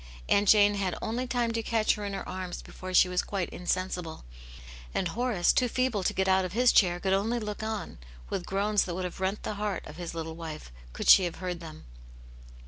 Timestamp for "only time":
0.99-1.51